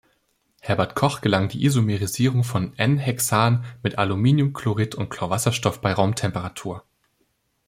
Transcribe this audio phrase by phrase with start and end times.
[0.61, 6.83] Herbert Koch gelang die Isomerisierung von "n"-Hexan mit Aluminiumchlorid und Chlorwasserstoff bei Raumtemperatur.